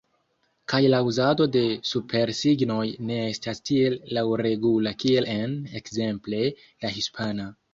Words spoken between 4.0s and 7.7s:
laŭregula kiel en, ekzemple, la hispana.